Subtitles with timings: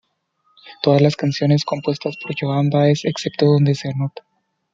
[0.81, 4.25] Todas las canciones compuestas por Joan Baez excepto donde se anota.